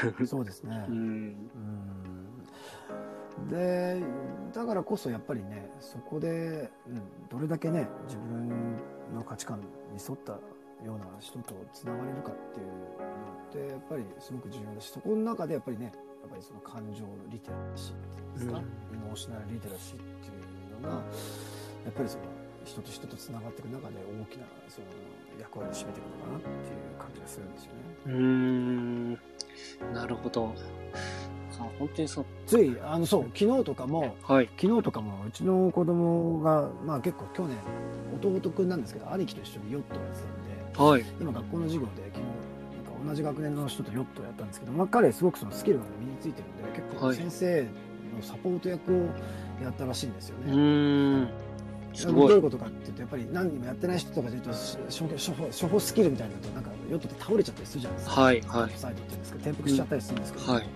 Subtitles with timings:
[0.26, 0.84] そうですね。
[0.88, 0.94] うん。
[0.94, 2.26] うん
[3.50, 4.02] で
[4.52, 8.48] だからこそやっぱりねそこで、うん、どれだけね自分
[9.14, 10.40] の価値観に沿ったよ
[10.94, 12.72] うな人とつながれるかっていうの
[13.48, 15.90] ってやっぱりすごく重要だしそこの中でやっぱりねや
[16.26, 20.30] っぱりその感情リテラシーっていうんですか、エモーショナルリテラシーってい
[20.80, 21.02] うのがや
[21.90, 22.24] っぱりその
[22.64, 24.86] 人と人とつながっていく中で大きなその
[25.38, 27.80] 役割を占めていくのかなっていう感じがするんですよね。
[28.06, 28.12] うー
[29.12, 29.18] ん。
[29.94, 30.52] なるほど。
[31.58, 32.24] あ本当にそう。
[32.46, 34.48] ついあのそう昨日とかもはい。
[34.60, 37.56] 昨日とかもうちの子供がまあ結構去年
[38.22, 40.20] 弟くんなんですけど兄貴と一緒にヨットをやって
[40.74, 41.04] たんではい。
[41.20, 47.68] 今学校の授業で昨日なんか同じ学年の人とヨットをやったんですけど、まあ、彼すごくそのスキルが身についてるんで結構はい先生の
[48.22, 48.98] サポート役を
[49.62, 50.52] やったらしいんですようね。
[50.54, 51.28] ーん。
[51.94, 52.32] すどごい。
[52.34, 58.20] ういうことかっていうとやっぱり何人もやってない人とかで言うとし処方処方処方スキルみたいなのとなんかヨットって倒れちゃったりするじゃないですか。
[58.20, 60.66] はいはいサイドっていうんですけど転覆しちゃったりするんですけど、はい。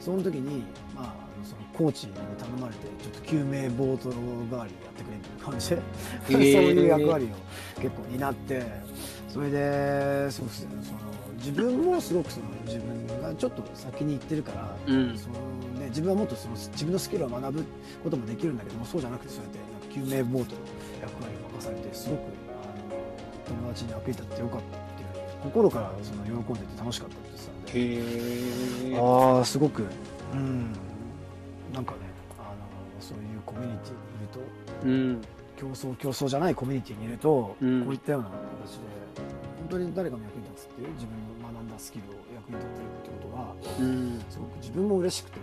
[0.00, 0.64] その時に、
[0.94, 5.76] まあ、そのコーチに頼まれてちょっと救命ボート代わりにやってくれみたいな感じで、
[6.28, 8.62] そういう役割を結構担って
[9.28, 10.70] それですごくその
[11.38, 15.18] 自分もすごくその自分がちょっと先に行ってるから、うん。
[15.18, 15.34] その
[15.80, 17.64] ね、自分はもっとその自分のスキルを学ぶ
[18.02, 20.60] こともできるんだけどもそうじゃなくてそうやって救命ボートの
[21.02, 22.24] 役割を任されてすごくあ
[23.52, 24.85] の友達に役に立ってよかった
[25.46, 27.14] 心からその喜んでて楽しかった
[27.72, 27.80] で。
[27.80, 28.98] へえ。
[28.98, 29.82] ああすごく
[30.32, 30.72] うん
[31.74, 31.98] なんかね
[32.38, 32.48] あの
[33.00, 34.40] そういうコミュニティにいると
[34.86, 35.22] うん。
[35.56, 38.84] 競争競争じゃないコミュニティにいると、うんこういったような形で
[39.58, 44.20] 本当に誰かの役に立つっていう自分の学んだスキルを役に立てるっていうことがうん。
[44.28, 45.42] すごく自分も嬉しくてっ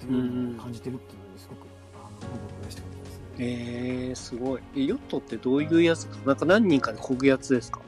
[0.00, 3.24] ていうのを感じてるっていうのですごくあの僕嬉しかったですね。
[3.38, 4.60] えー、すごい。
[4.76, 6.18] え、ヨットってどういうやつか？
[6.26, 7.80] なんか何人かで漕ぐやつですか？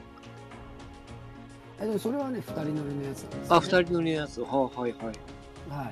[1.79, 4.41] えでもそれはね2人乗りのやつなんですよ、ね、あ、二人乗りのやつ。
[4.41, 5.03] はあ、はいはい。
[5.69, 5.91] は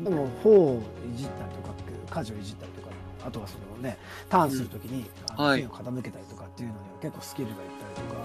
[0.00, 0.82] い、でもフォーを
[1.12, 1.74] いじったりとか
[2.10, 2.88] 舵をいじったりとか
[3.26, 3.98] あとはそのね
[4.28, 5.60] ターンするときに、あのはい。
[5.60, 7.58] 手を傾けたりとかっていうのには結構スキルがいっ
[7.94, 8.20] たりとか、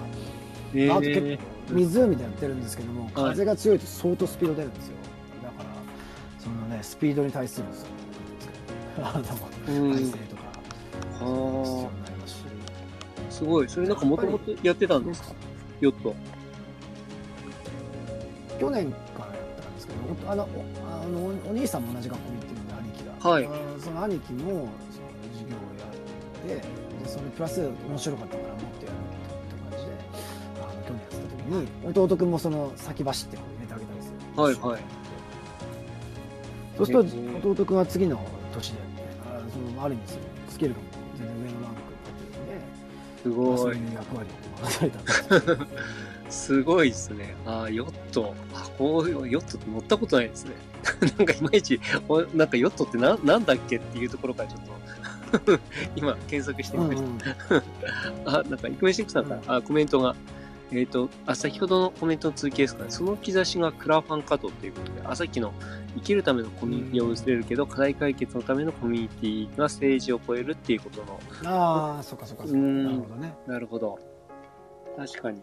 [0.75, 3.13] えあと結ー、構湖でやってるんですけどもはい。
[3.13, 4.93] 風が強いと相当スピード出るんですよ。
[5.43, 5.69] だから
[6.39, 7.67] そのねスピードに対する
[8.95, 9.23] そのなん。
[9.23, 10.21] ていうんですかうん
[11.13, 12.43] 必要にはなりますし。
[13.27, 13.69] あ、すごい。
[13.69, 15.33] それなんかもともとやってたんですか？
[15.81, 16.15] ヨット。
[18.59, 20.47] 去年からやったんですけどあのお
[21.03, 23.49] あのおお兄さんも同じ学校に行ってるんで兄貴が、はい。
[23.79, 24.67] その兄貴もその
[25.33, 26.67] 授業をやって
[27.03, 29.01] でそれプラス面白かったからもっとやろう
[29.43, 29.91] って感じで
[30.61, 34.81] あの去年やってた時に弟君もその先走ってこう入れてあげたりするはいはい。
[36.77, 37.05] そうする
[37.41, 38.19] と弟君は次の
[38.53, 38.79] 年で
[39.25, 40.03] あそのある意味
[40.49, 40.79] スキルが
[41.17, 42.65] 全然上のランクすになってるんで、
[43.29, 43.77] まあ、そごい。
[46.29, 47.35] すごいですね。
[47.45, 48.33] あーヨット。
[48.53, 50.51] あ、こういうヨットって乗ったことないですね。
[51.17, 54.57] なんかいまいち、おなんかヨットってななんだっけっていうところからちょ
[55.37, 55.59] っと、
[55.95, 57.35] 今検索してみましうんうんた。
[58.39, 60.15] あ、なんか、イクメシックさんから、あ、コメントが、
[60.71, 62.89] えっ、と、あ、先ほどのコメントの続きですかね。
[62.89, 65.53] その兆しがクラファン稼働ということで、あ、さっきの
[65.95, 69.09] 生きるためのコミュニティを薄れるけど、課題解決のためのコミュニ
[69.47, 73.99] ティがステージを超えるっていうことの、ああそっかそっかそっかうんなるほどねなるほど。
[74.97, 75.41] 確かに。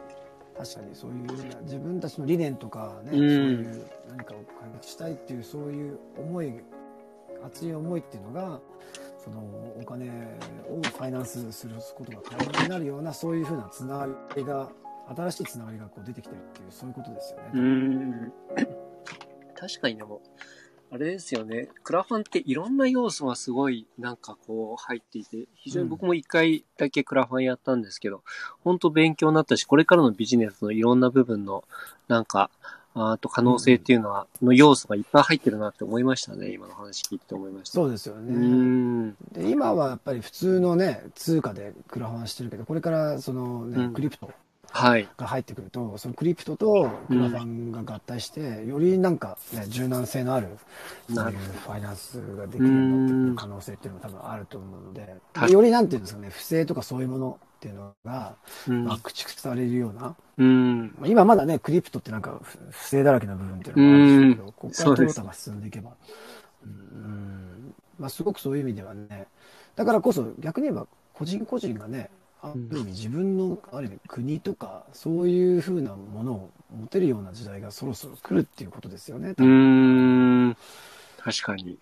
[0.56, 6.52] 確かにそういう自分たちの理念とかね、うんそういう何かを解決したいっていうそういう思い
[7.44, 8.60] 熱い思いっていうのが
[9.22, 9.40] その
[9.80, 10.08] お金
[10.68, 14.68] をファイナンスすることが可能になるようなそういうふうなつながりが
[15.14, 17.50] 新しいつながりがこう出てきてるっていうそういうことですよね。
[17.54, 18.32] うーん。
[19.56, 20.20] 確かにでも、
[20.90, 21.70] あれですよね。
[21.84, 28.22] クラファンっていろんな要素がすごいなんかこう入っていて、非常に僕も一回だけクラファンやったんですけど、
[28.62, 31.64] 本当勉強になったし、これからのビジネスのいろんな部分の
[32.08, 32.50] なんか、
[32.94, 36.52] あと可能性っていうのは、の要素がいっぱい入ってるなって思いましたね。
[36.52, 37.74] 今の話聞いて思いました。
[37.74, 38.34] そうですよね。
[38.34, 39.14] ん。
[39.32, 44.34] で今はやっぱり普通のね通貨でクラファンしてるけどこれからそのね、うんクリプトはい。
[44.72, 50.48] が入ってくるとそのクリプトとクラファンが合体して、よりなんか、ね、柔軟性のある
[51.08, 55.16] そういうなるファイナンスができるようになってくる可能性っていうのも多分あると思うので
[55.52, 58.34] よりなんていうんですかね不正とかそういうものっていうのが、
[58.66, 58.84] うん。
[58.86, 60.96] まあ、駆逐されるような、うん。
[60.98, 65.92] まあ、今まだねクリプトってなんか不不正だらけの部分っていうのがあるんですけど、ここからトヨタが進んでいけば。
[66.64, 67.74] うん。
[68.00, 69.28] まあ、すごくそういう意味ではね。
[69.76, 72.10] だからこそ逆に言えば個人個人がね
[72.42, 79.30] ある意味自分のある意味国とかそういうふうなものを持てるような時代がそろそろ来るっていうことですよね。
[79.30, 80.56] うーん。
[81.18, 81.78] 確かに。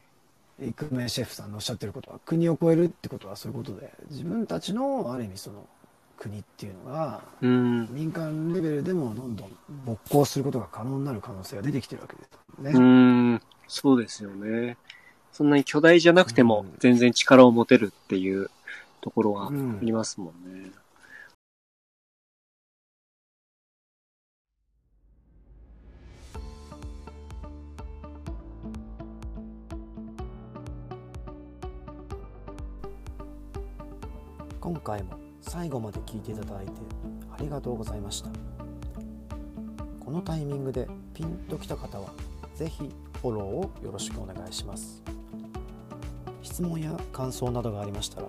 [0.62, 5.66] イクメンシェフさんのおっしゃってることは国を超えるってことはそういうことで自分たちのある意味その
[6.18, 7.88] 国っていうのがうん。
[7.90, 9.50] 民間レベルでもどんどん
[9.86, 12.86] 勃興することが可能になる可能性が出てきてるわけですよね。
[13.32, 14.76] うん、そうですよね。
[15.32, 18.50] そんなに巨大じゃなくてもうん全然力を持てるっていう
[19.00, 19.80] ところがあうん。
[19.80, 20.70] りますもんね。
[34.60, 36.72] 今回も最後まで聞いていただいて
[37.32, 38.30] ありがとうございました。
[40.04, 42.10] このタイミングでピンときた方は
[42.54, 42.90] ぜひ
[43.22, 45.02] フォローをよろしくお願いします。
[46.42, 48.28] 質問や感想などがありましたら